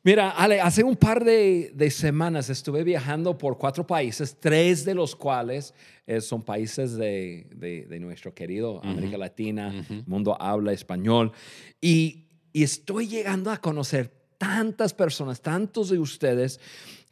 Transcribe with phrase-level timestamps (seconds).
[0.03, 5.17] Mira, Ale, hace un par de, semanas estuve viajando por cuatro países, tres de los
[5.17, 5.73] cuales
[6.07, 9.73] eh, son países de, nuestro querido América Latina,
[10.07, 11.33] mundo habla español.
[11.81, 16.61] Y, y estoy llegando a conocer tantas personas, tantos de ustedes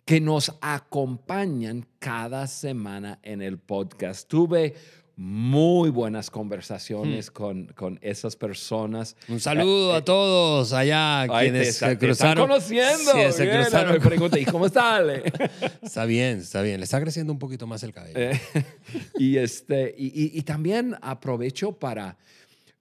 [0.04, 4.28] que nos acompañan cada semana en el podcast.
[4.28, 4.74] Tuve
[5.16, 7.32] muy buenas conversaciones hmm.
[7.32, 9.16] con, con, esas personas.
[9.28, 12.46] Un saludo a eh, todos allá quienes se cruzaron.
[12.46, 13.12] conociendo.
[13.12, 13.92] Sí, se cruzaron.
[13.94, 15.22] Me pregunté, ¿y cómo está Ale?
[15.82, 16.80] está bien, está bien.
[16.80, 18.18] Le está creciendo un poquito más el cabello.
[18.18, 18.40] Eh,
[19.18, 22.18] y, este, y, y, también aprovecho para,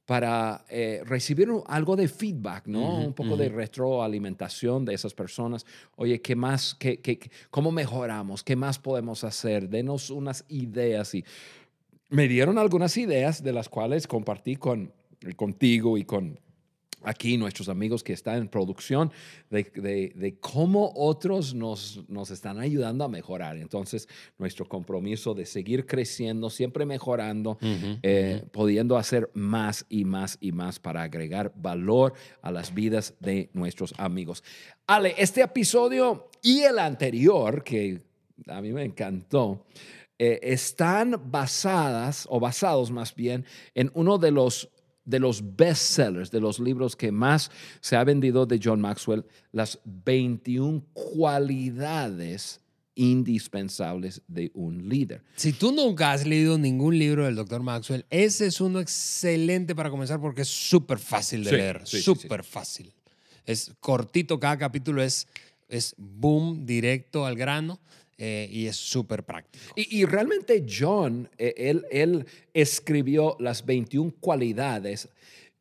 [0.06, 3.00] para eh, recibir algo de feedback, ¿no?
[3.00, 5.66] un poco de retroalimentación de esas personas.
[5.96, 6.76] Oye, ¿qué más?
[6.76, 7.18] Qué, qué,
[7.50, 8.44] ¿Cómo mejoramos?
[8.44, 9.70] ¿Qué más podemos hacer?
[9.70, 11.24] Denos unas ideas y
[12.10, 14.94] me dieron algunas ideas de las cuales compartí con,
[15.36, 16.40] contigo y con
[17.06, 19.12] aquí nuestros amigos que están en producción
[19.50, 23.58] de, cómo otros nos, nos, están ayudando a mejorar.
[23.58, 30.52] Entonces, nuestro compromiso de seguir creciendo, siempre mejorando, eh, pudiendo hacer más y más y
[30.52, 34.44] más para agregar valor a las vidas de nuestros amigos.
[34.88, 38.02] Ale, este episodio y el anterior, que
[38.48, 39.66] a mí me encantó,
[40.18, 44.70] eh, están basadas, o basados más bien, en uno de los,
[45.04, 49.80] de los bestsellers, de los libros que más se ha vendido de John Maxwell, las
[49.84, 52.62] 21 cualidades
[52.96, 55.22] indispensables de un líder.
[55.36, 57.62] Si tú nunca has leído ningún libro del Dr.
[57.62, 62.94] Maxwell, ese es uno excelente para comenzar porque es súper fácil de leer, súper fácil.
[63.46, 65.28] Es cortito, cada capítulo es,
[65.68, 67.80] es boom, directo al grano.
[68.18, 69.74] Eh, y es súper práctico.
[69.76, 75.10] Y, realmente John, eh, él, él escribió las 21 cualidades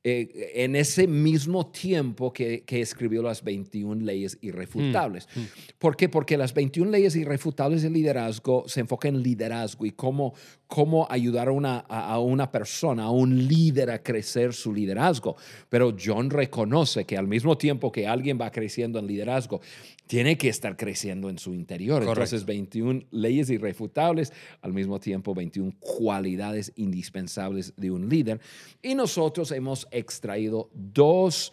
[0.06, 5.26] eh, en ese mismo tiempo que, que, escribió las 21 leyes irrefutables.
[5.34, 5.46] Mm, mm.
[5.78, 6.10] ¿Por qué?
[6.10, 10.34] Porque las 21 leyes irrefutables de liderazgo se enfocan en liderazgo y cómo,
[10.66, 15.36] cómo ayudar a una, a una persona, a un líder a crecer su liderazgo.
[15.70, 19.62] Pero John reconoce que al mismo tiempo que alguien va creciendo en liderazgo,
[20.06, 22.02] tiene que estar creciendo en su interior.
[22.02, 28.40] Entonces, 21 leyes irrefutables, al mismo tiempo 21 cualidades indispensables de un líder.
[28.82, 31.52] Y nosotros hemos extraído dos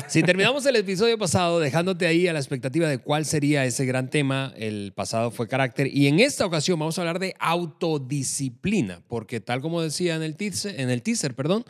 [0.08, 4.10] Si terminamos el episodio pasado dejándote ahí a la expectativa de cuál sería ese gran
[4.10, 5.88] tema, el pasado fue carácter.
[5.88, 10.36] Y en esta ocasión vamos a hablar de autodisciplina, porque tal como decía en el
[10.36, 11.66] teaser, en el teaser perdón,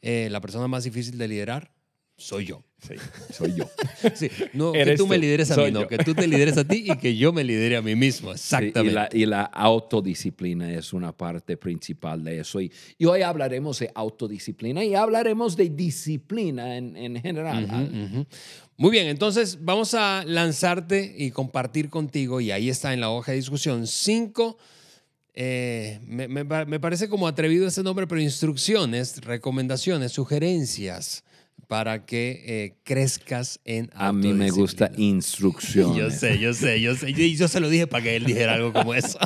[0.00, 1.72] eh, la persona más difícil de liderar
[2.16, 2.64] soy yo.
[2.86, 2.94] Sí,
[3.32, 3.70] soy yo.
[4.14, 6.84] Sí, no que tú, me lideres a mí, no, que tú te lideres a ti
[6.90, 8.32] y que yo me lidere a mí mismo.
[8.32, 9.16] Exactamente.
[9.16, 12.60] y, la, autodisciplina es una parte principal de eso.
[12.60, 12.72] Y,
[13.06, 18.26] hoy hablaremos de autodisciplina y hablaremos de disciplina en, general.
[18.76, 23.30] Muy bien, entonces vamos a lanzarte y compartir contigo, y ahí está en la hoja
[23.30, 24.58] de discusión, cinco.
[25.34, 31.22] Eh, me, me parece como atrevido ese nombre, pero instrucciones, recomendaciones, sugerencias
[31.72, 35.94] para que eh, crezcas en A mí me gusta instrucción.
[35.96, 37.08] Yo sé, yo sé, yo sé.
[37.08, 39.18] Y yo se lo dije para que él dijera algo como eso.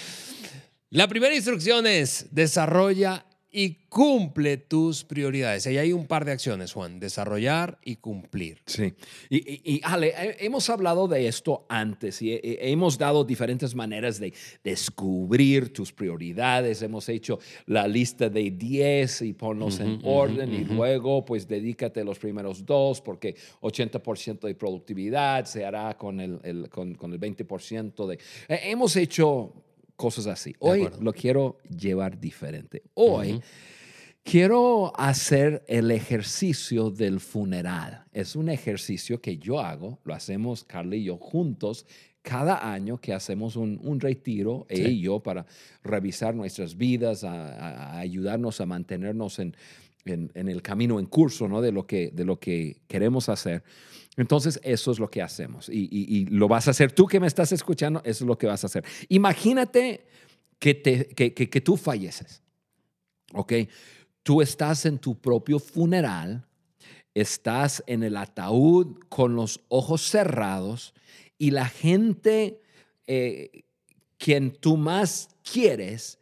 [0.90, 5.64] La primera instrucción es desarrolla y cumple tus prioridades.
[5.68, 8.60] Ahí hay un par de acciones, Juan, desarrollar y cumplir.
[8.66, 8.92] Sí.
[9.30, 14.34] Y, Ale, hemos hablado de esto antes y hemos dado diferentes maneras de
[14.64, 16.82] descubrir tus prioridades.
[16.82, 22.18] Hemos hecho la lista de 10 y ponlos en orden y luego pues dedícate los
[22.18, 28.18] primeros dos porque 80% de productividad se hará con el, con, con el 20% de...
[28.48, 29.63] hemos hecho
[29.96, 30.54] cosas así.
[30.58, 32.82] Hoy lo quiero llevar diferente.
[32.94, 33.40] Hoy
[34.22, 38.04] quiero hacer el ejercicio del funeral.
[38.12, 41.86] Es un ejercicio que yo hago, lo hacemos Carly y yo juntos
[42.24, 45.44] cada año que hacemos un, retiro, ella y yo, para
[45.82, 49.54] revisar nuestras vidas, a, ayudarnos a mantenernos en,
[50.04, 51.60] en, el camino en curso ¿no?
[51.60, 53.62] de, lo que, de lo que queremos hacer.
[54.16, 55.68] Entonces, eso es lo que hacemos.
[55.68, 58.62] Y, lo vas a hacer tú que me estás escuchando, eso es lo que vas
[58.64, 58.84] a hacer.
[59.08, 60.06] Imagínate
[60.58, 62.42] que, te, que, que, tú falleces,
[63.32, 63.52] ¿ok?
[64.22, 66.46] Tú estás en tu propio funeral,
[67.12, 70.94] estás en el ataúd con los ojos cerrados
[71.38, 72.62] y la gente
[73.06, 73.64] eh,
[74.18, 76.18] quien tú más quieres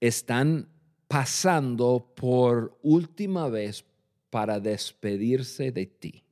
[0.00, 0.68] están
[1.08, 3.84] pasando por última vez
[4.30, 6.24] para despedirse de ti.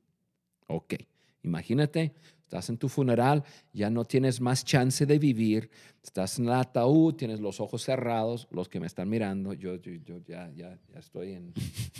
[0.67, 0.95] Ok,
[1.43, 5.69] imagínate, estás en tu funeral, ya no tienes más chance de vivir,
[6.03, 10.19] estás en el ataúd, tienes los ojos cerrados, los que me están mirando, yo, yo,
[10.27, 11.53] ya, ya, ya, estoy en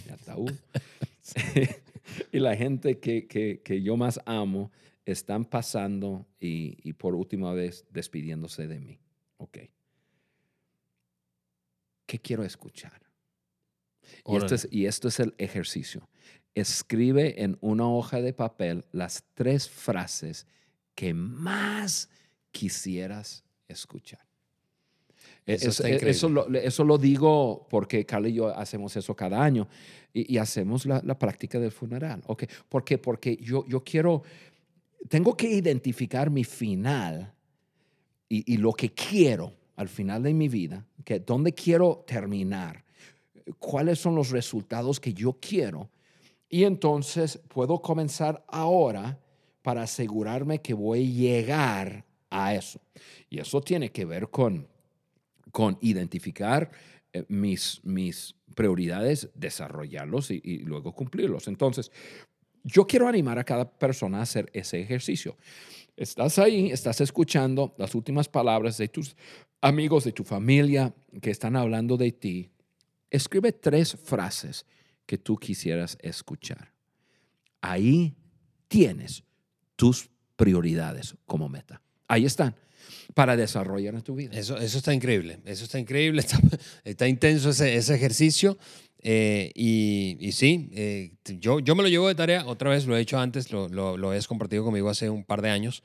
[0.06, 0.52] el ataúd.
[2.32, 4.72] y la gente que, que, que, yo más amo
[5.06, 9.00] están pasando y, y por última vez despidiéndose de mí.
[9.38, 9.58] Ok.
[12.14, 13.02] ¿Qué quiero escuchar?
[14.28, 16.08] Y esto, es, y esto, es, el ejercicio
[16.54, 20.46] escribe en una hoja de papel las tres frases
[20.94, 22.12] que más
[22.52, 24.20] quisieras escuchar.
[25.48, 29.68] E, eso, lo, digo porque Carla y yo hacemos eso cada año
[30.14, 32.22] y, hacemos la, práctica del funeral.
[32.28, 32.48] Okay.
[32.70, 33.00] ¿Por qué?
[33.00, 34.22] Porque yo, yo quiero,
[35.10, 37.34] tengo que identificar mi final
[38.30, 42.84] y, y, lo que quiero al final de mi vida, que dónde quiero terminar,
[43.60, 45.90] cuáles son los resultados que yo quiero
[46.50, 49.20] y entonces puedo comenzar ahora
[49.64, 52.80] para asegurarme que voy a llegar a eso.
[53.30, 54.68] Y eso tiene que ver con,
[55.52, 56.70] con identificar
[57.12, 61.48] eh, mis, mis prioridades, desarrollarlos y, y luego cumplirlos.
[61.48, 61.92] Entonces,
[62.64, 65.36] yo quiero animar a cada persona a hacer ese ejercicio.
[65.96, 69.16] Estás ahí, estás escuchando las últimas palabras de tus
[69.62, 72.50] amigos, de tu familia que están hablando de ti.
[73.12, 74.66] Escribe tres frases
[75.06, 76.74] que tú quisieras escuchar.
[77.62, 78.16] Ahí
[78.68, 79.24] tienes
[79.76, 81.82] tus prioridades como meta.
[82.08, 82.56] Ahí están
[83.14, 84.32] para desarrollar tu vida.
[84.38, 86.24] Eso, eso está increíble, eso está increíble,
[86.84, 88.58] está, intenso ese, ese ejercicio.
[89.06, 92.96] Eh, y, y, sí, eh, yo, yo me lo llevo de tarea, otra vez lo
[92.96, 95.84] he hecho antes, lo, lo, lo has compartido conmigo hace un par de años.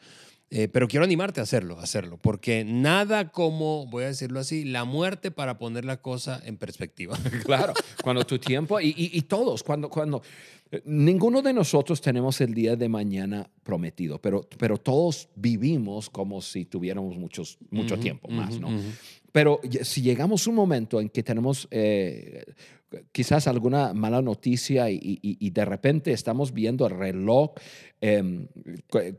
[0.51, 4.65] Eh, pero quiero animarte a hacerlo, a hacerlo, porque nada como, voy a decirlo así,
[4.65, 7.19] la muerte para poner la cosa en perspectiva.
[7.45, 10.23] Claro, cuando tu tiempo, y, y, todos, cuando, cuando,
[10.85, 16.65] ninguno de nosotros tenemos el día de mañana prometido, pero, pero todos vivimos como si
[16.65, 18.69] tuviéramos muchos, mucho tiempo más, ¿no?
[19.33, 22.45] Pero si llegamos a un momento en que tenemos eh,
[23.13, 27.51] quizás alguna mala noticia y, de repente estamos viendo el reloj
[28.01, 28.49] em,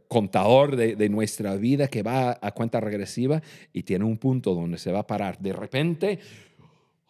[0.08, 3.41] contador de, nuestra vida que va a cuenta regresiva
[3.74, 5.39] y tiene un punto donde se va a parar.
[5.39, 6.20] De repente,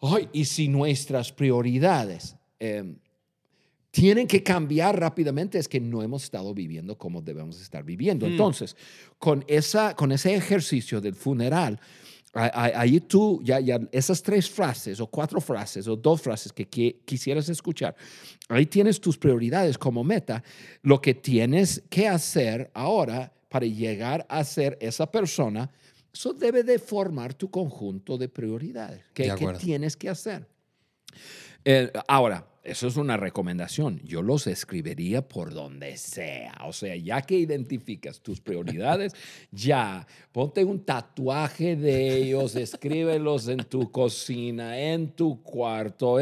[0.02, 2.96] ay, y si nuestras prioridades em,
[3.90, 8.26] tienen que cambiar rápidamente, es que no hemos estado viviendo como debemos estar viviendo.
[8.26, 8.32] Mm.
[8.32, 8.76] Entonces,
[9.18, 11.80] con, esa, con ese ejercicio del funeral,
[12.32, 16.64] Ahí tú, ya, ya esas tres frases o cuatro frases o dos frases que,
[17.04, 17.96] quisieras escuchar,
[18.48, 20.44] ahí tienes tus prioridades como meta,
[20.82, 25.68] lo que tienes que hacer ahora para llegar a ser esa persona,
[26.14, 29.02] eso debe de formar tu conjunto de prioridades.
[29.12, 30.46] ¿Qué, tienes que hacer?
[31.64, 34.00] Eh, ahora, eso es una recomendación.
[34.04, 36.54] Yo los escribiría por donde sea.
[36.66, 39.14] O sea, ya que identificas tus prioridades,
[39.50, 46.18] ya ponte un tatuaje de ellos, escríbelos en tu cocina, en tu cuarto,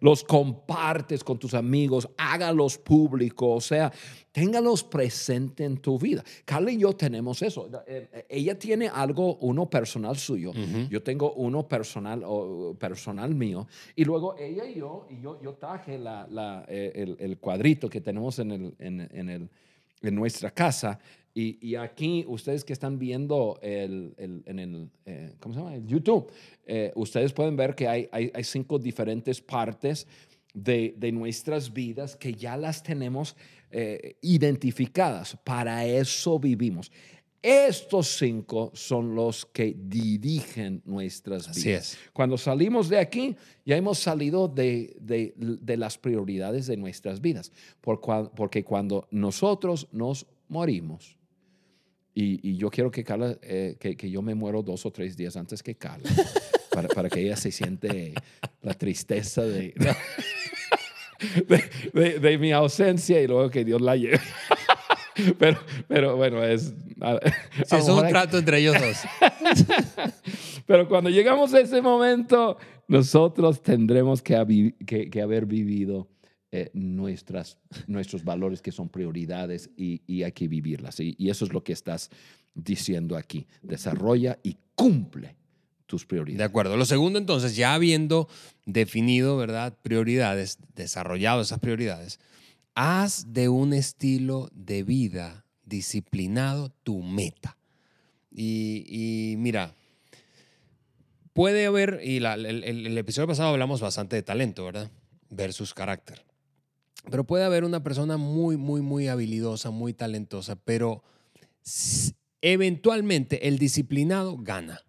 [0.00, 3.48] los compartes con tus amigos, hágalos públicos.
[3.52, 3.92] O sea,
[4.32, 6.24] téngalos presente en tu vida.
[6.44, 7.68] Carla y yo tenemos eso.
[7.86, 10.52] Eh, eh, ella tiene algo, uno personal suyo.
[10.88, 12.24] Yo tengo uno personal,
[12.78, 13.66] personal mío.
[13.94, 17.88] Y luego ella y yo, y yo, yo traje la, la, eh, el, el, cuadrito
[17.88, 19.48] que tenemos en, el, en, en, el,
[20.02, 20.98] en nuestra casa
[21.34, 25.74] Y, aquí, ustedes que están viendo el, en el, eh, ¿cómo se llama?
[25.74, 26.30] el YouTube,
[26.66, 30.06] eh, ustedes pueden ver que hay, hay, hay cinco diferentes partes
[30.52, 33.34] de, de, nuestras vidas que ya las tenemos
[33.70, 35.34] eh, identificadas.
[35.42, 36.92] Para eso vivimos.
[37.42, 41.98] Estos cinco son los que dirigen nuestras vidas.
[42.12, 43.34] Cuando salimos de aquí,
[43.66, 47.50] ya hemos salido de, de, las prioridades de nuestras vidas.
[47.80, 51.18] porque cuando nosotros nos morimos,
[52.14, 55.36] y, yo quiero que Carla, eh, que, que, yo me muero dos o tres días
[55.36, 56.10] antes que Carla,
[56.70, 58.14] para, para que ella se siente
[58.60, 59.74] la tristeza de,
[61.94, 64.20] de, de, mi ausencia y luego que Dios la lleve.
[65.38, 66.74] Pero, pero bueno, es...
[67.70, 68.96] es un trato entre ellos dos.
[70.66, 72.56] pero cuando llegamos a ese momento,
[72.88, 76.08] nosotros tendremos que, que, que haber vivido
[76.54, 81.00] eh, nuestras, nuestros valores que son prioridades y, y hay que vivirlas.
[81.00, 82.10] Y, y, eso es lo que estás
[82.54, 83.46] diciendo aquí.
[83.62, 85.34] Desarrolla y cumple
[85.86, 86.38] tus prioridades.
[86.38, 86.76] De acuerdo.
[86.76, 88.28] Lo segundo, entonces, ya habiendo
[88.66, 89.76] definido, ¿verdad?
[89.82, 92.20] Prioridades, desarrollado esas prioridades,
[92.74, 97.58] haz de un estilo de vida disciplinado tu meta.
[98.30, 99.74] Y, y mira,
[101.32, 104.90] puede haber, y el, el episodio pasado hablamos bastante de talento, ¿verdad?
[105.30, 106.24] Versus carácter.
[107.10, 111.02] Pero puede haber una persona muy, muy, muy habilidosa, muy talentosa, pero
[112.40, 114.80] eventualmente el disciplinado gana.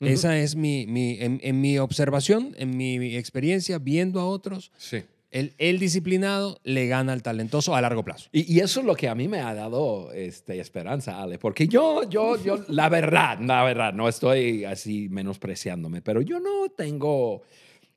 [0.00, 4.70] Esa es mi, mi en, mi observación, en mi experiencia, viendo a otros.
[4.76, 5.02] Sí.
[5.30, 8.30] El, disciplinado le gana al talentoso a largo plazo.
[8.32, 11.68] Y, y, eso es lo que a mí me ha dado este, esperanza, Ale, porque
[11.68, 17.42] yo, yo, yo, la verdad, la verdad, no estoy así menospreciándome, pero yo no tengo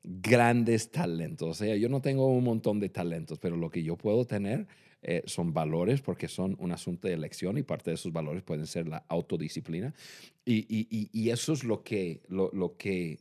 [0.02, 1.48] grandes talentos.
[1.48, 4.66] O sea, yo no tengo un montón de talentos, pero lo que yo puedo tener
[5.02, 8.66] eh, son valores porque son un asunto de elección y parte de esos valores pueden
[8.66, 9.94] ser la autodisciplina.
[10.44, 13.18] Y, y, y eso es lo que, lo, lo, que,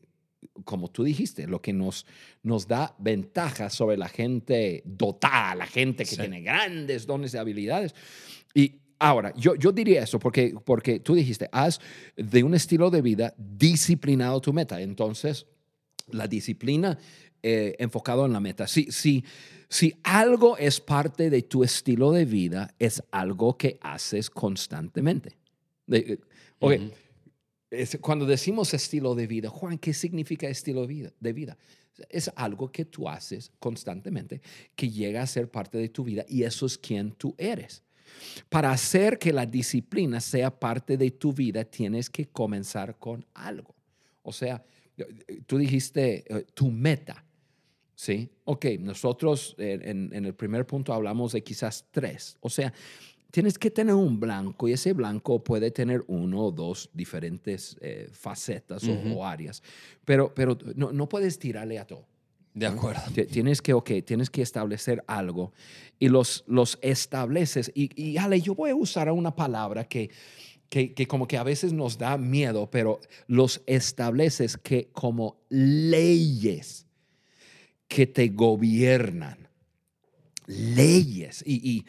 [0.64, 2.06] como tú dijiste, lo que nos,
[2.44, 7.96] nos da ventaja sobre la gente dotada, la gente que tiene grandes dones y habilidades.
[8.54, 11.80] Y, Ahora, yo, yo diría eso porque, porque tú dijiste, haz
[12.16, 14.80] de un estilo de vida disciplinado tu meta.
[14.80, 15.48] Entonces,
[16.12, 17.00] la disciplina
[17.42, 18.68] eh, enfocado en la meta.
[18.68, 19.26] Si, si,
[19.68, 25.36] si algo es parte de tu estilo de vida, es algo que haces constantemente.
[27.72, 31.58] Eh, cuando decimos estilo de vida, Juan, ¿qué significa estilo de vida?
[32.10, 34.42] Es algo que tú haces constantemente,
[34.76, 37.84] que llega a ser parte de tu vida y eso es quien tú eres.
[38.50, 43.74] Para hacer que la disciplina sea parte de tu vida, tienes que comenzar con algo.
[44.22, 44.64] O sea,
[45.46, 47.24] tú dijiste eh, tu meta,
[47.96, 48.30] ¿sí?
[48.44, 52.38] Ok, nosotros en, el primer punto hablamos de quizás tres.
[52.42, 52.74] O sea,
[53.32, 58.10] tienes que tener un blanco y ese blanco puede tener uno o dos diferentes eh,
[58.12, 59.64] facetas o, áreas,
[60.06, 62.06] pero, pero no, no puedes tirarle a todo.
[62.54, 63.02] De acuerdo.
[63.32, 65.54] Tienes que, ok, tienes que establecer algo
[66.00, 67.72] y los, los estableces.
[67.74, 70.10] Y, y Ale, yo voy a usar una palabra que
[70.72, 76.88] que, como que a veces nos da miedo, pero los estableces que como leyes
[77.90, 79.50] que te gobiernan.
[80.48, 81.44] Leyes.
[81.46, 81.86] Y,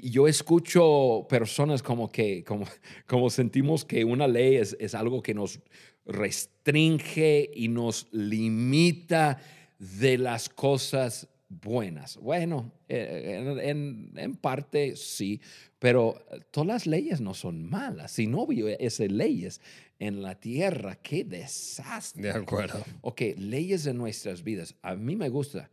[0.00, 2.66] yo escucho personas como que, como,
[3.06, 5.60] como sentimos que una ley es, es algo que nos
[6.06, 9.38] restringe y nos limita
[9.78, 12.16] de las cosas buenas.
[12.16, 15.40] Bueno, eh, en, en, parte sí,
[15.78, 18.12] pero todas las leyes no son malas.
[18.12, 19.60] Si no hubiese leyes
[19.98, 22.22] en la tierra, qué desastre.
[22.22, 22.82] De acuerdo.
[23.02, 24.74] Ok, leyes en nuestras vidas.
[24.82, 25.70] A mí me gusta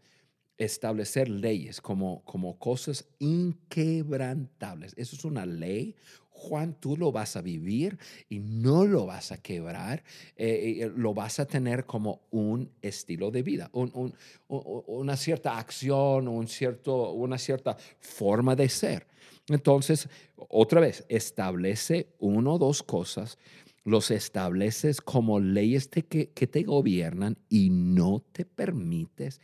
[0.59, 4.93] establecer leyes como, como cosas inquebrantables.
[4.97, 5.95] Eso es una ley,
[6.29, 7.97] Juan, tú lo vas a vivir
[8.29, 10.03] y no lo vas a quebrar,
[10.35, 16.47] eh, eh, lo vas a tener como un estilo de vida, una cierta acción, un
[16.47, 19.07] cierto, una cierta forma de ser.
[19.47, 23.37] Entonces, otra vez, establece uno o dos cosas,
[23.83, 29.41] los estableces como leyes que, que te gobiernan y no te permites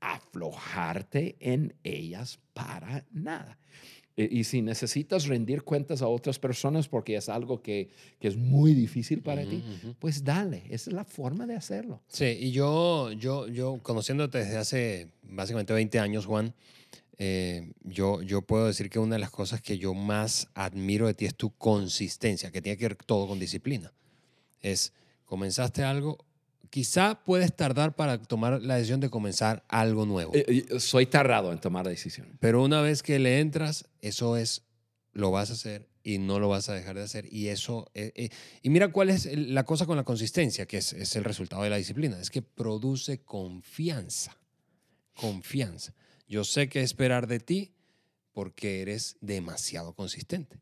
[0.00, 3.58] aflojarte en ellas para nada.
[4.18, 8.72] Y, si necesitas rendir cuentas a otras personas porque es algo que, que es muy
[8.72, 9.62] difícil para ti,
[9.98, 12.00] pues dale, esa es la forma de hacerlo.
[12.08, 16.54] Sí, y yo, yo, yo conociéndote desde hace básicamente 20 años, Juan,
[17.18, 21.14] eh, yo, yo puedo decir que una de las cosas que yo más admiro de
[21.14, 23.92] ti es tu consistencia, que tiene que ver todo con disciplina.
[24.60, 24.94] Es,
[25.26, 26.24] comenzaste algo,
[26.76, 30.34] quizá puedes tardar para tomar la decisión de comenzar algo nuevo.
[30.34, 32.34] Eh, eh, soy tardado en tomar decisiones.
[32.38, 34.66] Pero una vez que le entras, eso es,
[35.14, 37.32] lo vas a hacer y no lo vas a dejar de hacer.
[37.32, 38.28] Y eso, eh, eh,
[38.60, 41.70] y mira cuál es la cosa con la consistencia, que es, es el resultado de
[41.70, 44.36] la disciplina, es que produce confianza,
[45.14, 45.94] confianza.
[46.28, 47.72] Yo sé que esperar de ti
[48.36, 50.58] porque eres demasiado consistente.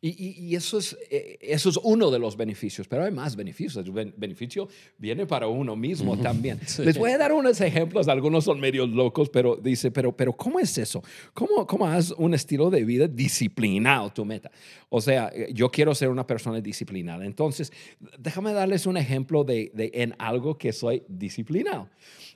[0.00, 3.86] Y, eso, es, eh, eso es uno de los beneficios, pero hay más beneficios.
[3.86, 4.66] El beneficio
[4.98, 6.58] viene para uno mismo también.
[6.78, 10.58] Les voy a dar unos ejemplos, algunos son medios locos, pero dice, pero, pero ¿cómo
[10.58, 11.00] es eso?
[11.32, 14.50] ¿Cómo, ¿Cómo has un estilo de vida disciplinado, tu meta?
[14.88, 17.24] O sea, eh, yo quiero ser una persona disciplinada.
[17.24, 17.72] Entonces,
[18.18, 21.88] déjame darles un ejemplo de, de en algo que soy disciplinado.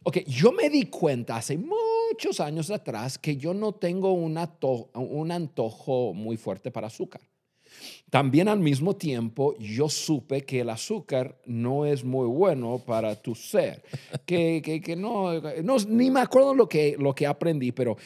[0.08, 6.14] Ok, yo me di cuenta hace muchos años atrás que yo no tengo un, antojo
[6.14, 7.22] muy fuerte para azúcar.
[8.08, 13.34] También al mismo tiempo yo supe que el azúcar no es muy bueno para tu
[13.34, 13.82] ser,
[14.24, 17.96] que, que, no, no, ni me acuerdo lo que, lo que aprendí, pero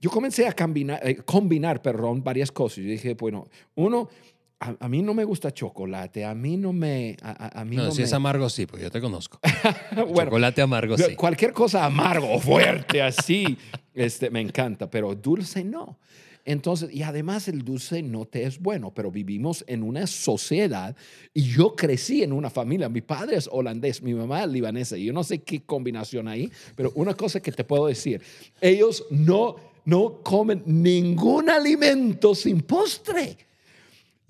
[0.00, 2.78] yo comencé a combinar, eh, combinar perdón, varias cosas.
[2.78, 4.08] Yo dije, bueno, uno,
[4.60, 7.16] a, mí no me gusta chocolate, a mí no me...
[7.22, 9.40] A, mí no, si es amargo sí, pues yo te conozco.
[9.96, 11.16] chocolate amargo sí.
[11.16, 13.56] Cualquier cosa amargo, fuerte, así,
[13.94, 15.98] este, me encanta, pero dulce no.
[16.44, 20.94] Entonces, y además el dulce no te es bueno, pero vivimos en una sociedad
[21.32, 22.90] y yo crecí en una familia.
[22.90, 24.96] Mi padre es holandés, mi mamá es libanesa.
[24.96, 28.20] Y yo no sé qué combinación hay, pero una cosa que te puedo decir,
[28.60, 33.49] ellos no, no comen ningún alimento sin postre.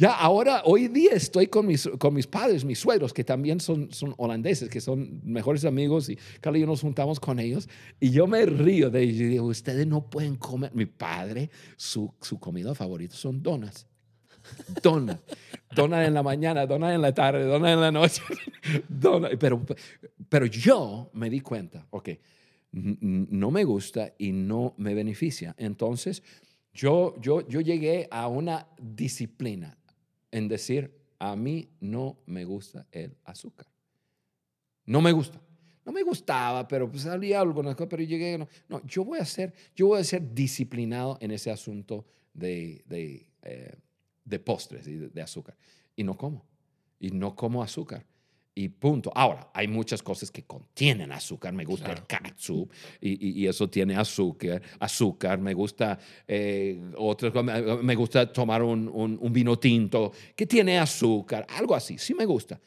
[0.00, 3.92] Ya ahora, hoy día estoy con mis, con mis padres, mis suegros, que también son,
[3.92, 7.68] son holandeses, que son mejores amigos, y cada día nos juntamos con ellos,
[8.00, 10.74] y yo me río de ellos y digo, ustedes no pueden comer.
[10.74, 13.86] Mi padre, su, su comida favorita son donas.
[14.82, 15.18] Donas.
[15.76, 18.22] Donas en la mañana, donas en la tarde, donas en la noche.
[18.88, 19.32] Donas.
[19.38, 19.60] Pero,
[20.30, 22.08] pero yo me di cuenta, ok,
[22.72, 25.54] no me gusta y no me beneficia.
[25.58, 26.22] Entonces,
[26.72, 29.76] yo, yo, yo llegué a una disciplina
[30.30, 33.66] en decir, a mí no me gusta el azúcar.
[34.86, 35.40] No me gusta.
[35.84, 39.24] No me gustaba, pero pues salía algunas cosas, pero llegué, no, no, yo voy a
[39.24, 43.74] ser, yo voy a ser disciplinado en ese asunto de, de, eh,
[44.24, 45.56] de postres y de azúcar.
[45.96, 46.44] Y no como.
[46.98, 48.04] Y no como azúcar
[48.54, 49.10] y punto.
[49.14, 51.52] Ahora, hay muchas cosas que contienen azúcar.
[51.52, 54.60] Me gusta el catsup y, y, eso tiene azúcar.
[54.78, 55.38] Azúcar.
[55.38, 56.80] Me gusta eh,
[57.82, 61.46] Me gusta tomar un, un, vino tinto que tiene azúcar.
[61.48, 61.98] Algo así.
[61.98, 62.60] Sí me gusta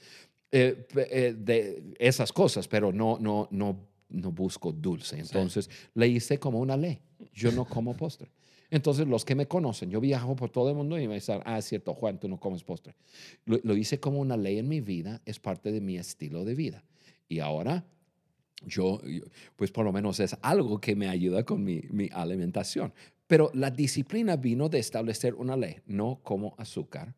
[0.52, 5.20] eh, eh, de esas cosas, pero no, no, no, no busco dulce.
[5.20, 7.00] Entonces le hice como una ley.
[7.34, 8.30] Yo no como postre.
[8.74, 11.60] Entonces, los que me conocen, yo viajo por todo el mundo y me dicen, ah,
[11.60, 12.96] es cierto, Juan, tú no comes postre.
[13.46, 16.84] Lo, hice como una ley en mi vida, es parte de mi estilo de vida.
[17.30, 17.86] Y ahora,
[18.66, 19.00] yo,
[19.58, 22.92] pues por lo menos es algo que me ayuda con mi, mi alimentación.
[23.28, 27.14] Pero la disciplina vino de establecer una ley, no como azúcar.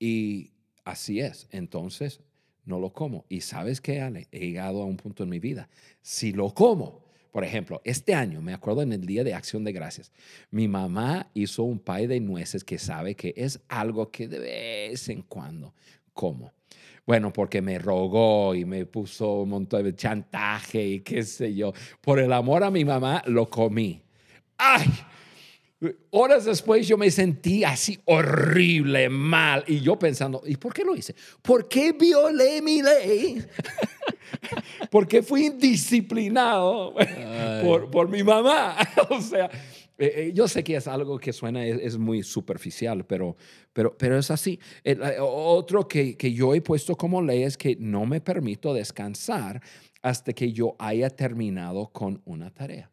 [0.00, 0.50] Y
[0.84, 1.46] así es.
[1.52, 2.22] Entonces,
[2.64, 3.24] no lo como.
[3.28, 5.68] Y sabes qué, Ale, he llegado a un punto en mi vida.
[6.02, 9.72] Si lo como, por ejemplo, este año, me acuerdo en el Día de Acción de
[9.72, 10.12] Gracias,
[10.50, 15.08] mi mamá hizo un pay de nueces que sabe que es algo que de vez
[15.08, 15.74] en cuando
[16.12, 16.52] como.
[17.06, 21.72] Bueno, porque me rogó y me puso un montón de chantaje y qué sé yo.
[22.00, 24.02] Por el amor a mi mamá, lo comí.
[24.58, 24.86] ¡Ay!
[26.10, 29.64] Horas después yo me sentí así horrible, mal.
[29.66, 31.14] Y yo pensando, ¿y por qué lo hice?
[31.40, 33.42] ¿Por qué violé mi ley?
[34.90, 36.94] porque fui indisciplinado
[37.62, 38.76] por, por, mi mamá.
[39.10, 39.46] o sea,
[39.98, 43.36] eh, eh, yo sé que es algo que suena, es, muy superficial, pero,
[43.72, 44.58] pero, pero es así.
[45.20, 49.60] otro que, que yo he puesto como ley es que no me permito descansar
[50.02, 52.90] hasta que yo haya terminado con una tarea.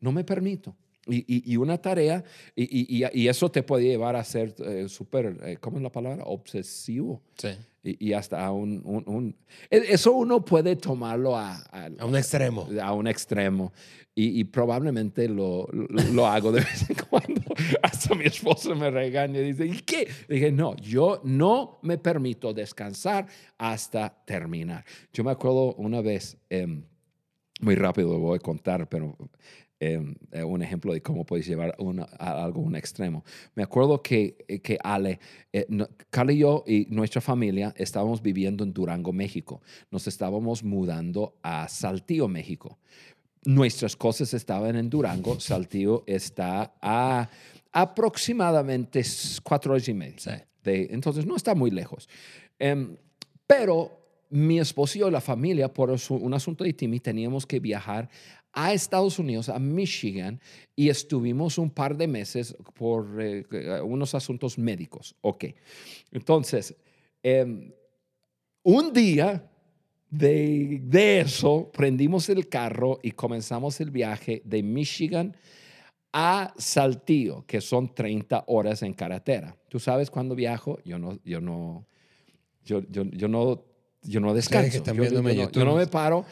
[0.00, 0.76] No me permito.
[1.06, 2.24] Y, y, una tarea,
[2.56, 6.24] y, y, eso te puede llevar a ser eh, súper, ¿cómo es la palabra?
[6.24, 7.20] Obsesivo.
[7.36, 7.50] Sí
[7.84, 9.36] y, hasta un, un,
[9.70, 11.54] e, Eso uno puede tomarlo a,
[11.98, 12.66] a, un extremo.
[12.82, 13.72] A un extremo.
[14.14, 15.68] Y, y probablemente lo,
[16.12, 17.42] lo, hago de vez en cuando.
[17.82, 20.08] Hasta mi esposo me regaña y dice, ¿y qué?
[20.28, 23.26] dije, no, yo no me permito descansar
[23.58, 24.84] hasta terminar.
[25.12, 26.84] Yo me acuerdo una vez, em,
[27.60, 29.16] muy rápido lo voy a contar, pero
[29.84, 31.76] eh, un ejemplo de cómo puedes llevar
[32.18, 33.24] algo a un extremo.
[33.54, 35.20] Me acuerdo que, eh, que Ale,
[35.52, 39.60] eh, y yo y nuestra familia estábamos viviendo en Durango, México.
[39.90, 42.78] Nos estábamos mudando a Saltillo, México.
[43.44, 45.38] Nuestras cosas estaban en Durango.
[45.38, 47.28] Saltillo está a
[47.72, 49.02] aproximadamente
[49.42, 50.46] cuatro horas y media.
[50.64, 52.08] entonces no está muy lejos.
[52.58, 52.96] Em,
[53.46, 58.08] pero mi esposo y la familia, por un asunto de Timmy, teníamos que viajar
[58.54, 60.40] a Estados Unidos, a Michigan,
[60.76, 63.44] y estuvimos un par de meses por eh,
[63.82, 65.14] unos asuntos médicos.
[65.20, 65.46] Ok.
[66.12, 66.74] Entonces,
[67.22, 67.72] em,
[68.62, 69.50] un día
[70.08, 75.36] de, de, eso, prendimos el carro y comenzamos el viaje de Michigan
[76.12, 79.56] a Saltillo, que son 30 horas en carretera.
[79.68, 80.78] ¿Tú sabes cuándo viajo?
[80.84, 81.84] Yo no, yo no,
[82.64, 83.73] yo, yo, yo no
[84.04, 84.82] yo no descanso.
[84.84, 86.24] yo, no, me paro.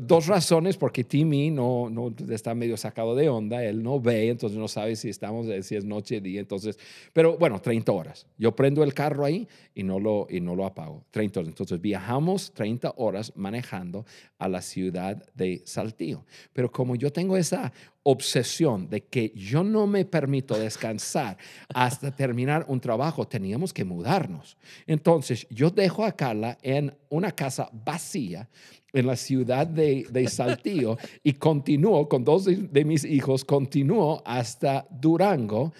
[0.00, 4.58] Dos razones, porque Timmy no, no está medio sacado de onda, él no ve, entonces
[4.58, 6.78] no sabe si estamos, si es noche, día, entonces,
[7.12, 8.26] pero bueno, 30 horas.
[8.38, 11.04] Yo prendo el carro ahí y no lo, y no lo apago.
[11.10, 11.48] 30 horas.
[11.48, 14.06] Entonces viajamos 30 horas manejando
[14.38, 16.24] a la ciudad de Saltillo.
[16.52, 17.72] Pero como yo tengo esa
[18.08, 21.36] obsesión de que yo no me permito descansar
[21.74, 24.56] hasta terminar un trabajo, teníamos que mudarnos.
[24.86, 28.48] Entonces, yo dejo a Carla en una casa vacía
[28.92, 34.86] en la ciudad de, de Saltillo y continúo con dos de, mis hijos, continúo hasta
[34.88, 35.72] Durango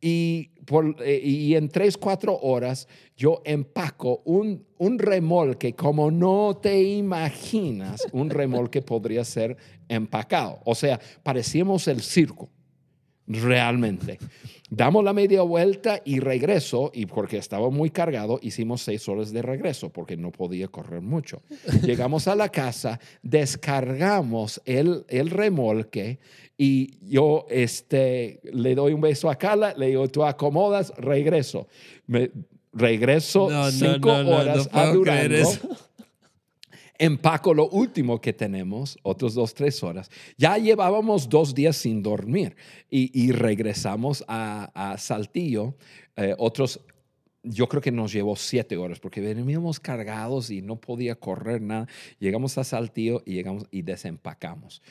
[0.00, 8.06] eh, y en tres, cuatro horas yo empaco un, un remolque como no te imaginas,
[8.12, 9.56] un remolque podría ser
[9.88, 10.60] empacado.
[10.64, 12.48] O sea, parecíamos el circo,
[13.26, 14.18] realmente.
[14.68, 19.42] Damos la media vuelta y regreso, y porque estaba muy cargado, hicimos seis horas de
[19.42, 21.42] regreso, porque no podía correr mucho.
[21.84, 26.18] Llegamos a la casa, descargamos el, el remolque
[26.58, 31.68] y yo este, le doy un beso a Carla, le digo, tú acomodas, regreso.
[32.06, 32.30] Me,
[32.72, 35.52] regreso cinco horas a Durango
[36.98, 40.10] empaco lo último que tenemos, otros dos, tres horas.
[40.36, 42.56] Ya llevábamos dos días sin dormir
[42.90, 45.74] y, regresamos a, Saltillo,
[46.16, 46.80] eh, otros
[47.48, 51.86] yo creo que nos llevó siete horas porque veníamos cargados y no podía correr nada.
[52.18, 54.82] Llegamos a Saltillo y llegamos y desempacamos.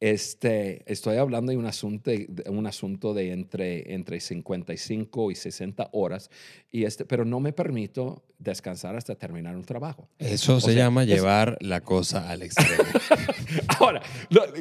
[0.00, 2.12] Este, estoy hablando de un asunto,
[2.46, 6.30] un asunto de entre, entre 55 y 60 horas,
[6.70, 10.08] y este, pero no me permito descansar hasta terminar un trabajo.
[10.18, 12.84] Eso se llama llevar la cosa al extremo.
[13.80, 14.00] Ahora,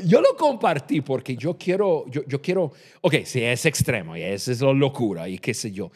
[0.03, 2.71] yo lo compartí porque yo quiero, yo, yo quiero,
[3.01, 5.91] ok, si es extremo y esa es la locura y qué sé yo,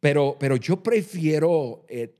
[0.00, 2.12] pero, pero yo prefiero eh,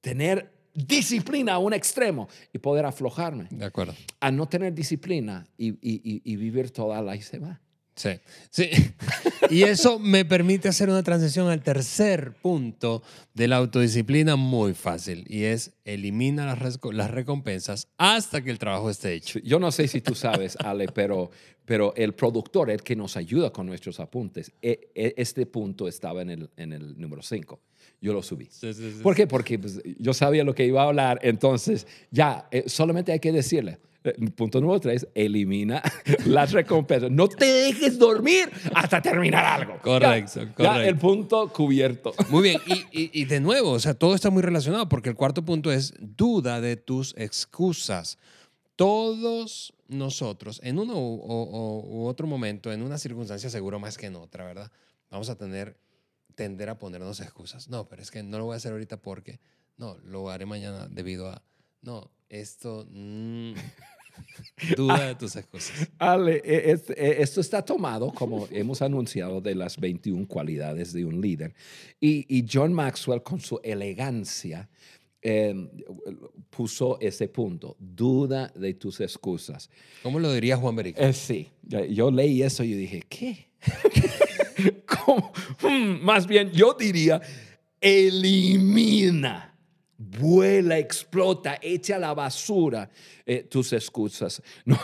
[0.00, 3.48] tener disciplina a un extremo y poder aflojarme.
[3.50, 3.94] De acuerdo.
[4.20, 7.60] A no tener disciplina y, y, y vivir toda la y se va.
[7.94, 8.10] Sí,
[8.50, 8.70] sí.
[9.50, 13.02] Y eso me permite hacer una transición al tercer punto
[13.34, 18.88] de la autodisciplina muy fácil y es elimina las, las recompensas hasta que el trabajo
[18.88, 19.40] esté hecho.
[19.40, 21.30] Yo no sé si tú sabes, Ale, pero,
[21.66, 26.22] pero el productor, el que nos ayuda con nuestros apuntes, e, e, este punto estaba
[26.22, 27.60] en el, en el número 5
[28.00, 28.48] yo lo subí.
[29.02, 29.28] ¿Por qué?
[29.28, 33.30] Porque pues, yo sabía lo que iba a hablar, entonces ya, eh, solamente hay que
[33.30, 33.78] decirle.
[34.04, 35.82] Eh, punto número tres, elimina
[36.26, 37.10] las recompensas.
[37.10, 39.78] No te dejes dormir hasta terminar algo.
[39.80, 40.80] Correcto, correcto.
[40.80, 42.12] el punto cubierto.
[42.28, 45.44] Muy bien, y, y, de nuevo, o sea, todo está muy relacionado porque el cuarto
[45.44, 48.18] punto es duda de tus excusas.
[48.76, 54.44] Todos nosotros, en uno u otro momento, en una circunstancia seguro más que en otra,
[54.44, 54.72] ¿verdad?
[55.10, 55.76] Vamos a tener
[56.34, 57.68] tender a ponernos excusas.
[57.68, 59.40] No, pero es que no lo voy a hacer ahorita porque,
[59.76, 61.42] no, lo haré mañana debido a,
[61.82, 63.52] no, esto, mm,
[64.76, 65.88] duda de tus excusas.
[65.98, 71.20] Ale, e, e, esto está tomado, como hemos anunciado, de las 21 cualidades de un
[71.20, 71.54] líder.
[72.00, 74.68] Y, John Maxwell, con su elegancia,
[75.20, 75.68] em,
[76.50, 79.70] puso ese punto, duda de tus excusas.
[80.02, 80.98] ¿Cómo lo diría Juan Beric?
[80.98, 81.48] Eh, sí,
[81.90, 83.48] yo leí eso y dije, ¿qué?
[85.60, 87.20] Hmm, más bien, yo diría,
[87.80, 89.51] elimina,
[90.10, 92.90] vuela, explota, echa a la basura
[93.24, 94.42] eh, tus excusas.
[94.64, 94.78] No,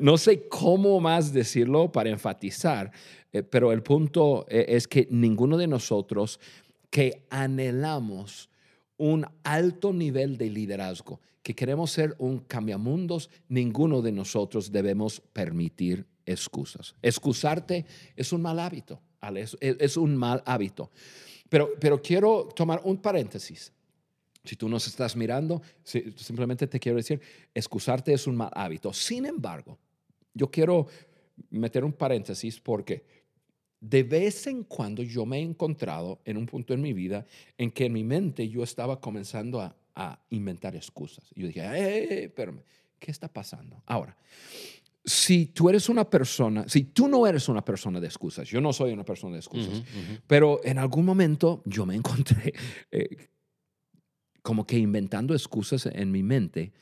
[0.00, 2.90] no, sé cómo más decirlo para enfatizar,
[3.32, 6.40] eh, pero el punto eh, es que ninguno de nosotros
[6.90, 8.48] que anhelamos
[8.96, 16.06] un alto nivel de liderazgo, que queremos ser un cambiamundos, ninguno de nosotros debemos permitir
[16.26, 16.94] excusas.
[17.00, 20.90] Excusarte es un mal hábito, es, un mal hábito.
[21.48, 23.72] Pero, pero quiero tomar un paréntesis.
[24.44, 27.20] Si tú nos estás mirando, simplemente te quiero decir,
[27.54, 28.92] excusarte es un mal hábito.
[28.92, 29.78] Sin embargo,
[30.32, 30.86] yo quiero
[31.50, 33.04] meter un paréntesis porque
[33.80, 37.26] de vez en cuando yo me he encontrado en un punto en mi vida
[37.56, 39.76] en que en mi mente yo estaba comenzando a,
[40.30, 41.30] inventar excusas.
[41.34, 42.62] Y yo dije, eh, espérame,
[42.98, 43.82] ¿qué está pasando?
[43.84, 44.16] Ahora,
[45.04, 48.72] si tú eres una persona, si tú no eres una persona de excusas, yo no
[48.72, 49.82] soy una persona de excusas,
[50.26, 52.54] pero en algún momento yo me encontré
[52.90, 53.28] eh,
[54.42, 56.72] como que inventando excusas en mi mente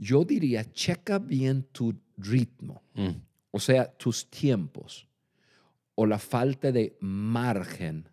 [0.00, 3.10] yo diría, checa bien tu ritmo, Mm.
[3.50, 5.08] o sea, tus tiempos
[5.96, 8.08] o la falta de margen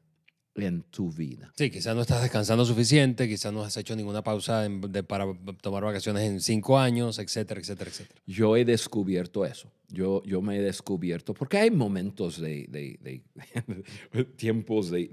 [0.55, 1.51] en tu vida.
[1.55, 5.25] Sí, quizás no estás descansando suficiente, quizás no has hecho ninguna pausa en- de- para
[5.61, 8.19] tomar vacaciones en cinco años, etcétera, etcétera, etcétera.
[8.25, 9.69] Yo he descubierto eso.
[9.89, 13.23] Yo, yo me he descubierto, porque hay momentos de, de- de-
[14.38, 15.07] tiempos de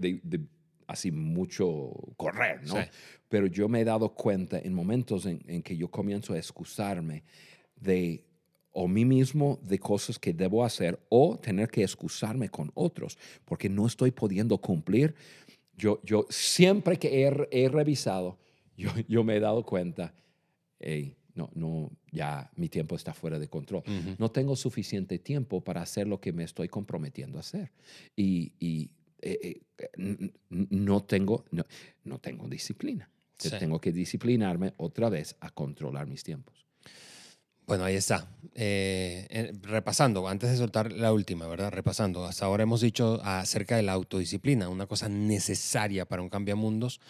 [0.93, 2.77] así mucho correr, ¿no?
[2.77, 2.83] Sí.
[3.29, 7.25] Pero yo me he dado cuenta en momentos en, en que yo comienzo a excusarme
[7.77, 8.25] de
[8.73, 13.69] o mí mismo de cosas que debo hacer o tener que excusarme con otros porque
[13.69, 15.15] no estoy pudiendo cumplir.
[15.77, 18.39] Yo, yo siempre que he, he revisado,
[18.77, 20.15] yo, yo me he dado cuenta,
[20.81, 23.83] hey, no, no, ya mi tiempo está fuera de control.
[23.87, 24.17] Ujú.
[24.19, 27.73] No tengo suficiente tiempo para hacer lo que me estoy comprometiendo a hacer.
[28.17, 28.91] Y, y,
[29.23, 31.65] eh, eh, n- no, tengo, no,
[32.05, 33.09] no tengo disciplina.
[33.39, 33.51] Sí.
[33.59, 36.67] Tengo que disciplinarme otra vez a controlar mis tiempos.
[37.67, 38.29] Bueno, ahí está.
[38.55, 41.71] Eh, eh, repasando, antes de soltar la última, ¿verdad?
[41.73, 47.01] Repasando, hasta ahora hemos dicho acerca de la autodisciplina, una cosa necesaria para un cambiamundos,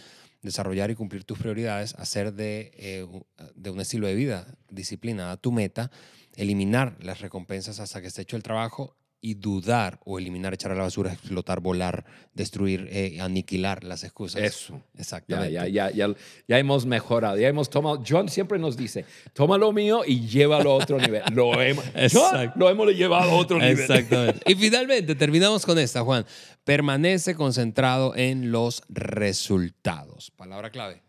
[0.43, 3.07] desarrollar y cumplir tus prioridades, hacer de, eh,
[3.55, 5.91] de un estilo de vida disciplinada tu meta,
[6.37, 10.75] eliminar las recompensas hasta que esté hecho el trabajo y dudar o eliminar, echar a
[10.75, 12.05] la basura, explotar, volar,
[12.35, 14.43] destruir, eh, aniquilar las excusas.
[14.43, 14.83] Eso.
[14.99, 15.53] Exactamente.
[15.53, 16.13] ya, ya, ya,
[16.49, 18.03] ya hemos mejorado, ya hemos tomado.
[18.07, 21.23] John siempre nos dice: toma lo mío y llévalo a otro nivel.
[21.33, 23.79] Lo hemos, John, lo hemos llevado a otro nivel.
[23.79, 24.41] Exactamente.
[24.45, 26.27] Y finalmente, terminamos con esta, Juan.
[26.65, 30.33] Permanece concentrado en los resultados.
[30.33, 31.01] Palabra clave.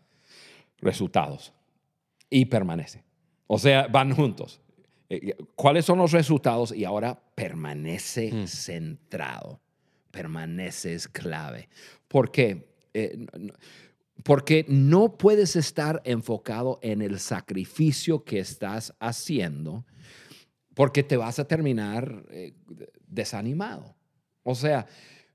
[0.78, 1.52] Resultados.
[2.30, 3.02] Y permanece.
[3.48, 4.60] O sea, van juntos.
[5.08, 6.72] Eh, ¿Cuáles son los resultados?
[6.74, 8.46] Y ahora permanece Mm.
[8.46, 9.60] centrado.
[10.10, 11.68] Permanece es clave.
[12.08, 12.68] ¿Por qué?
[12.94, 13.26] Eh,
[14.22, 19.84] porque no puedes estar enfocado en el sacrificio que estás haciendo
[20.74, 22.54] porque te vas a terminar eh,
[23.06, 23.94] desanimado.
[24.44, 24.86] O sea,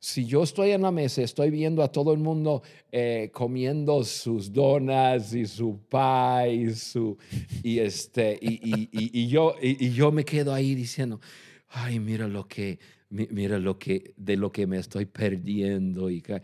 [0.02, 4.52] si yo estoy en la mesa, estoy viendo a todo el mundo eh, comiendo sus
[4.52, 7.18] donas y su pie y, su,
[7.64, 11.20] y, este, y, y- y- yo, y, yo me quedo ahí diciendo,
[11.68, 16.10] ay, mira lo que, mi- mira lo que, de lo que me estoy perdiendo.
[16.10, 16.42] Y ca-".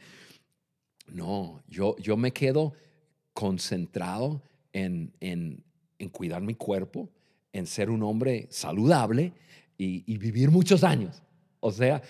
[1.07, 2.73] no, yo, yo me quedo
[3.33, 4.41] concentrado
[4.73, 5.63] en, en,
[5.99, 7.09] en cuidar mi cuerpo,
[7.53, 9.33] en ser un hombre saludable
[9.77, 11.21] y, vivir muchos años.
[11.61, 12.01] O sea,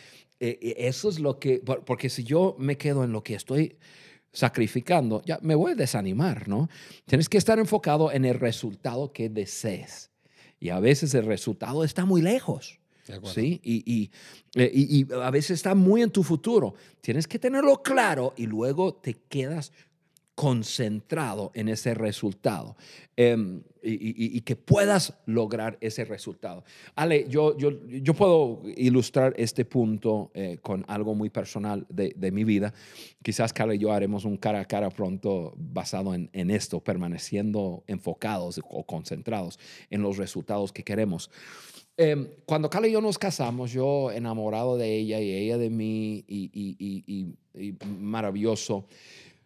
[0.62, 3.75] eso es lo que, por- porque si yo me quedo en lo que estoy
[4.34, 6.69] sacrificando, ya me voy a desanimar, ¿no?
[7.05, 10.12] Tienes que estar enfocado en el resultado que desees.
[10.60, 12.79] Y a veces el resultado está muy lejos.
[13.34, 13.60] ¿sí?
[13.63, 14.12] Y, y,
[14.60, 16.73] eh, y- y a veces está muy en tu futuro.
[17.01, 19.71] Tienes que tenerlo claro y luego te quedas
[20.35, 22.75] concentrado en ese resultado
[23.15, 26.65] em, y, y- y que puedas lograr ese resultado.
[26.95, 32.31] Ale, yo, yo, yo puedo ilustrar este punto eh, con algo muy personal de, de
[32.31, 32.73] mi vida.
[33.23, 37.83] Quizás Carla y yo haremos un cara a cara pronto basado en, en esto, permaneciendo
[37.87, 39.57] enfocados o concentrados
[39.89, 41.31] en los resultados que queremos.
[41.97, 46.25] Em, cuando Carla y yo nos casamos, yo enamorado de ella y ella de mí
[46.27, 46.51] y-
[47.57, 48.85] y maravilloso.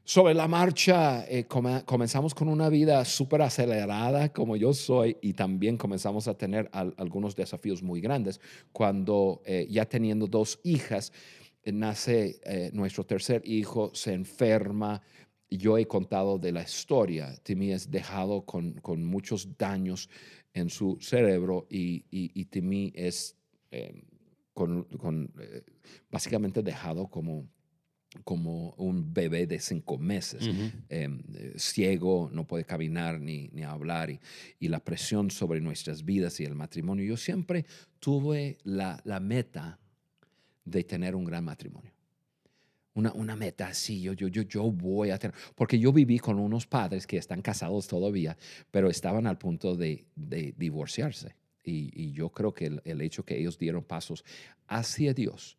[0.10, 5.34] Sobre la marcha eh, come- comenzamos con una vida súper acelerada como yo soy y
[5.34, 8.42] también comenzamos a tener al- algunos desafíos muy grandes.
[8.72, 11.14] Cuando eh, ya teniendo dos hijas,
[11.62, 15.00] eh, nace eh, nuestro tercer hijo, se enferma.
[15.48, 17.36] Yo he contado de la historia.
[17.44, 20.10] Timmy es dejado con, con muchos daños
[20.56, 22.48] en su cerebro y, y,
[22.96, 23.36] es
[24.56, 24.88] con,
[26.10, 27.48] básicamente dejado como,
[28.24, 34.10] como un bebé de cinco meses, eh, eh, ciego, no puede caminar ni, ni hablar
[34.10, 34.20] y,
[34.60, 37.06] y la presión sobre nuestras vidas y el matrimonio.
[37.06, 37.66] Yo siempre
[38.00, 39.80] tuve la, la meta
[40.66, 41.92] de tener un gran matrimonio.
[42.96, 46.40] Una, una meta así, yo, yo, yo, yo voy a tener, porque yo viví con
[46.40, 48.36] unos padres que están casados todavía,
[48.72, 51.36] pero estaban al punto de, de divorciarse.
[51.64, 54.26] Y, y yo creo que el, el hecho que ellos dieron pasos
[54.68, 55.59] hacia Dios,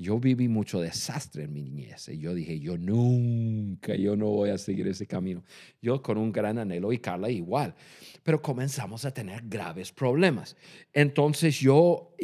[0.00, 4.48] yo viví mucho desastre en mi niñez y yo dije, yo nunca, yo no voy
[4.48, 5.44] a seguir ese camino.
[5.82, 7.74] Yo con un gran anhelo y Carla igual,
[8.22, 10.56] pero comenzamos a tener graves problemas.
[10.94, 12.14] Entonces yo,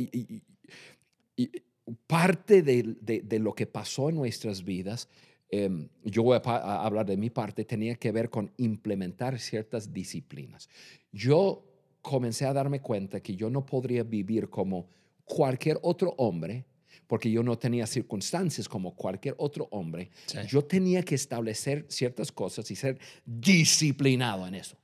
[2.07, 5.09] parte de, de- lo que pasó en nuestras vidas,
[5.51, 10.69] em, yo voy a hablar de mi parte, tenía que ver con implementar ciertas disciplinas.
[11.13, 11.63] Yo
[12.01, 14.89] comencé a darme cuenta que yo no podría vivir como
[15.25, 16.65] cualquier otro hombre,
[17.07, 20.11] porque yo no tenía circunstancias como cualquier otro hombre.
[20.27, 20.39] Sí.
[20.49, 24.77] Yo tenía que establecer ciertas cosas y ser disciplinado en eso.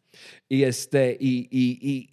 [0.48, 2.10] Y, este, y, y,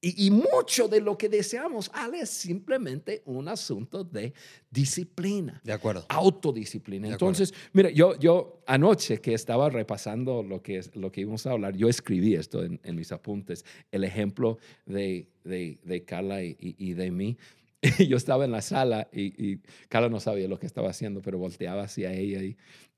[0.00, 4.32] y, mucho de lo que deseamos, Ale, es simplemente un asunto de
[4.70, 5.60] disciplina.
[5.64, 6.04] De acuerdo.
[6.08, 7.08] Autodisciplina.
[7.08, 11.76] Entonces, mira, yo, yo anoche que estaba repasando lo que, lo que íbamos a hablar,
[11.76, 17.10] yo escribí esto en, mis apuntes, el ejemplo de, de, de Carla y, y, de
[17.10, 17.36] mí.
[18.08, 19.62] yo estaba en la sala y, y,
[19.92, 22.56] no sabía lo que estaba haciendo, pero volteaba hacia ella y,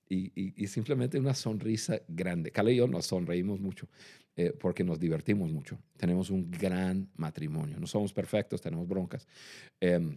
[0.09, 2.51] y, simplemente una sonrisa grande.
[2.51, 3.89] Carla y yo nos sonreímos mucho.
[4.37, 5.79] Eh, porque nos divertimos mucho.
[5.97, 7.79] Tenemos un gran matrimonio.
[7.79, 9.27] No somos perfectos, tenemos broncas,
[9.81, 10.17] em,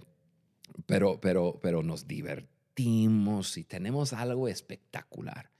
[0.85, 5.51] pero, pero, pero nos divertimos y tenemos algo espectacular.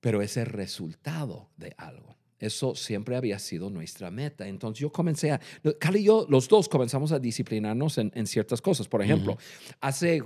[0.00, 2.19] Pero es el resultado de algo.
[2.40, 4.48] Eso siempre había sido nuestra meta.
[4.48, 5.40] Entonces yo comencé a,
[5.78, 8.88] Carla y yo, los dos comenzamos a disciplinarnos en, en ciertas cosas.
[8.88, 9.36] Por ejemplo,
[9.80, 10.22] hace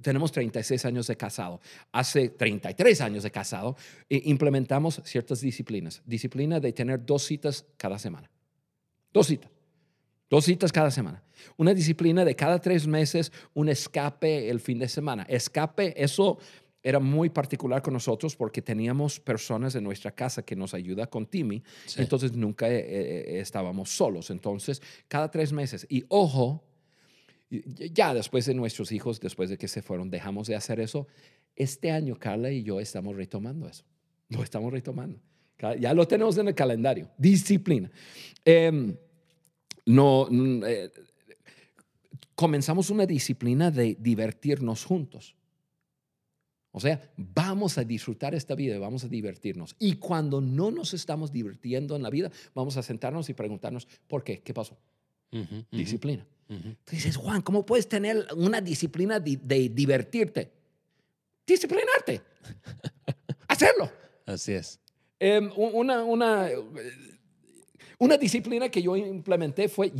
[0.00, 1.60] tenemos 36 años de casado.
[1.92, 3.76] Hace 33 años de casado
[4.08, 6.02] e implementamos ciertas disciplinas.
[6.06, 8.30] Disciplina de tener dos citas cada semana.
[9.12, 9.50] Dos citas.
[10.30, 11.22] Dos citas cada semana.
[11.56, 15.24] Una disciplina de cada tres meses, un escape el fin de semana.
[15.28, 16.38] Escape, eso
[16.84, 21.26] era muy particular con nosotros porque teníamos personas en nuestra casa que nos ayuda con
[21.26, 21.62] Timmy.
[21.96, 24.28] Entonces nunca eh, eh, estábamos solos.
[24.30, 25.86] Entonces, cada tres meses.
[25.88, 26.62] Y ojo,
[27.50, 31.06] ya después de nuestros hijos, después de que se fueron, dejamos de hacer eso.
[31.56, 33.84] Este año Carla y yo estamos retomando eso.
[34.28, 35.18] Lo estamos retomando.
[35.80, 37.10] Ya lo tenemos en el calendario.
[37.16, 37.90] Disciplina.
[38.44, 38.94] Em,
[39.86, 40.28] no,
[40.66, 40.90] eh,
[42.34, 45.34] comenzamos una disciplina de divertirnos juntos.
[46.76, 49.76] O sea, vamos a disfrutar esta vida, vamos a divertirnos.
[49.78, 54.24] Y cuando no nos estamos divirtiendo en la vida, vamos a sentarnos y preguntarnos, ¿por
[54.24, 54.40] qué?
[54.40, 54.76] ¿Qué pasó?
[55.70, 56.26] Disciplina.
[56.48, 60.50] Tú dices, Juan, ¿cómo puedes tener una disciplina de, divertirte?
[61.46, 62.22] Disciplinarte.
[63.46, 63.88] Hacerlo.
[64.26, 64.80] Así es.
[65.20, 66.48] Em, una, una,
[68.00, 69.92] una disciplina que yo implementé fue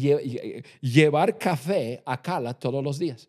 [0.81, 3.29] llevar café a Cala todos los días.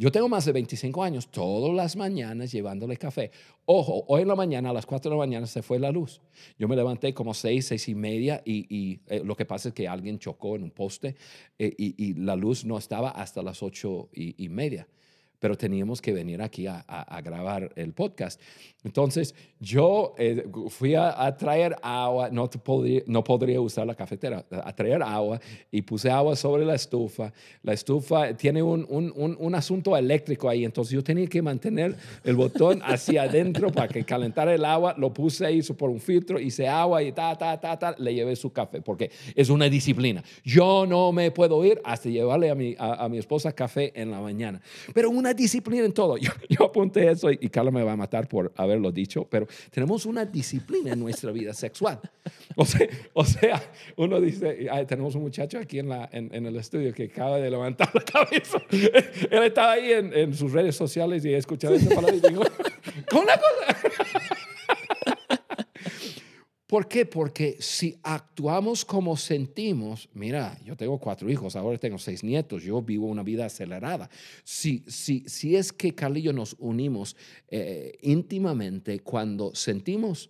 [0.00, 3.32] Yo tengo más de 25 años, todas las mañanas llevándole café.
[3.64, 6.22] Ojo, hoy en la mañana, a las 4 de la mañana, se fue la luz.
[6.56, 9.88] Yo me levanté como 6, 6 y media y, eh, lo que pasa es que
[9.88, 11.16] alguien chocó en un poste
[11.58, 14.86] eh, y, la luz no estaba hasta las 8 y media
[15.38, 16.84] pero teníamos que venir aquí a,
[17.22, 18.40] grabar el podcast.
[18.84, 24.74] Entonces, yo eh, fui a, traer agua, no, podría, no podría usar la cafetera, a
[24.74, 27.32] traer agua y puse agua sobre la estufa.
[27.62, 32.36] La estufa tiene un, un, un, asunto eléctrico ahí, entonces yo tenía que mantener el
[32.36, 34.94] botón hacia adentro para que calentara el agua.
[34.96, 38.36] Lo puse ahí por un filtro, hice agua y ta, ta, ta, ta, le llevé
[38.36, 40.22] su café, porque es una disciplina.
[40.44, 44.20] Yo no me puedo ir hasta llevarle a mi, a, mi esposa café en la
[44.20, 44.60] mañana.
[44.94, 46.16] Pero una disciplina en todo.
[46.18, 50.06] Yo, yo apunté eso y, Carla me va a matar por haberlo dicho, pero tenemos
[50.06, 52.00] una disciplina en nuestra vida sexual.
[52.56, 53.62] O sea,
[53.96, 57.90] uno dice, tenemos un muchacho aquí en, la, en, el estudio que acaba de levantar
[57.94, 58.58] la cabeza.
[58.70, 62.42] Él estaba ahí en, sus redes sociales y escuchaba esa palabra y dijo,
[63.10, 64.17] con una cosa.
[66.68, 67.06] ¿Por qué?
[67.06, 72.82] Porque si actuamos como sentimos, mira, yo tengo cuatro hijos, ahora tengo seis nietos, yo
[72.82, 74.10] vivo una vida acelerada.
[74.44, 77.16] Si, si, si es que Carlillo nos unimos
[77.48, 80.28] eh, íntimamente cuando sentimos,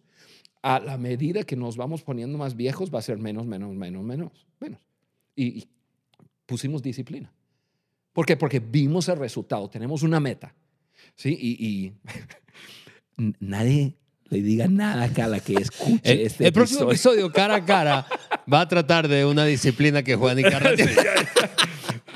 [0.63, 4.05] a la medida que nos vamos poniendo más viejos va a ser menos, menos, menos,
[4.05, 4.81] menos, menos.
[5.35, 5.67] Y,
[6.47, 7.33] pusimos disciplina.
[8.13, 8.37] ¿Por qué?
[8.37, 10.55] Porque vimos el resultado, tenemos una meta.
[11.17, 11.37] ¿sí?
[11.39, 11.93] Y, y
[13.41, 13.97] nadie
[14.31, 18.07] le diga nada a la que escuche el, este el próximo episodio, cara a cara,
[18.53, 20.97] va a tratar de una disciplina que Juan y Carla tienen.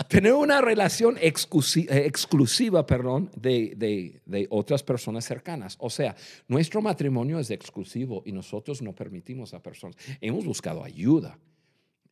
[0.09, 5.77] Tener una relación eh, exclusiva, perdón, de, de, de, otras personas cercanas.
[5.81, 6.15] O sea,
[6.49, 9.97] nuestro matrimonio es exclusivo y nosotros no permitimos a personas.
[10.21, 11.39] Hemos buscado ayuda.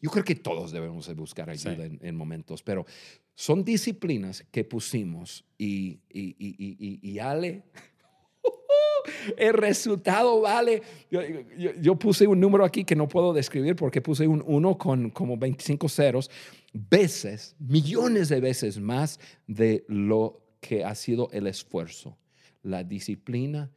[0.01, 2.87] Yo creo que todos debemos buscar ayuda en, en, momentos, pero
[3.35, 7.65] son disciplinas que pusimos y, y, y, y Ale
[9.37, 10.83] el resultado vale.
[11.81, 15.37] Yo, puse un número aquí que no puedo describir porque puse un 1 con como
[15.37, 16.31] 25 ceros,
[16.73, 22.17] veces, millones de veces más de lo que ha sido el esfuerzo.
[22.63, 23.71] La disciplina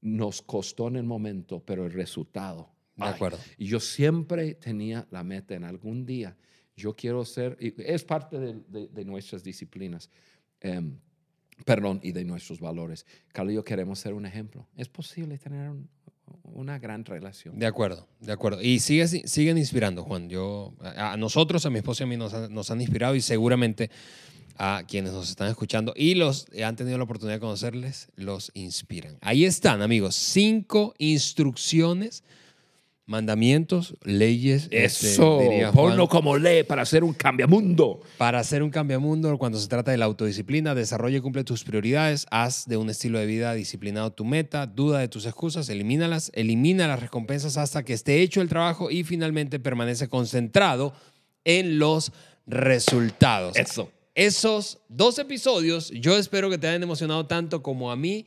[0.00, 2.70] nos costó en el momento, pero el resultado.
[2.96, 3.38] De acuerdo.
[3.58, 6.36] y yo siempre tenía la meta en algún día.
[6.76, 10.10] Yo quiero ser, es parte de, nuestras disciplinas.
[10.60, 10.96] Em,
[11.64, 13.06] perdón, y de nuestros valores.
[13.32, 14.66] Carlos y yo queremos ser un ejemplo.
[14.76, 15.72] Es posible tener
[16.44, 17.58] una gran relación.
[17.58, 18.62] De acuerdo, de acuerdo.
[18.62, 20.28] Y sigue, siguen inspirando, Juan.
[20.28, 23.90] Yo, a nosotros, a mi esposa y a mí nos, nos han inspirado y seguramente
[24.56, 29.18] a quienes nos están escuchando y los han tenido la oportunidad de conocerles, los inspiran.
[29.20, 32.22] Ahí están, amigos, cinco instrucciones
[33.06, 34.68] mandamientos, leyes.
[34.70, 35.40] Este, Eso,
[35.72, 38.00] ponlo como ley para hacer un cambiamundo.
[38.16, 42.26] Para hacer un cambiamundo, cuando se trata de la autodisciplina, desarrolla y cumple tus prioridades,
[42.30, 46.88] haz de un estilo de vida disciplinado tu meta, duda de tus excusas, elimínalas, elimina
[46.88, 50.94] las recompensas hasta que esté hecho el trabajo y finalmente permanece concentrado
[51.44, 52.12] en los
[52.46, 53.56] resultados.
[53.56, 53.90] Eso.
[54.14, 58.26] Esos dos episodios, yo espero que te hayan emocionado tanto como a mí,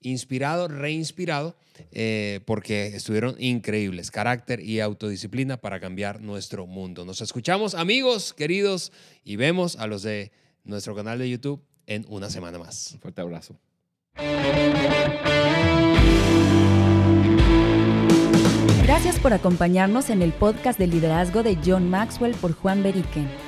[0.00, 1.56] inspirado, reinspirado
[1.92, 4.10] eh, porque estuvieron increíbles.
[4.10, 7.04] Carácter y autodisciplina para cambiar nuestro mundo.
[7.04, 8.92] Nos escuchamos, amigos, queridos,
[9.24, 10.32] y vemos a los de
[10.64, 12.92] nuestro canal de YouTube en una semana más.
[12.94, 13.58] Un fuerte abrazo.
[18.82, 23.47] Gracias por acompañarnos en el podcast de liderazgo de John Maxwell por Juan Beriken.